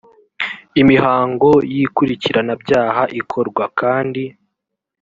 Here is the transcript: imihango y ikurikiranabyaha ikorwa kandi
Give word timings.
imihango 0.81 1.49
y 1.73 1.75
ikurikiranabyaha 1.85 3.03
ikorwa 3.19 3.63
kandi 3.79 4.23